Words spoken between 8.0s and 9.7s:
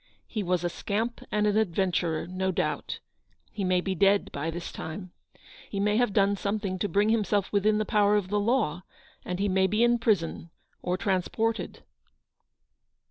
within the power of the law, and he may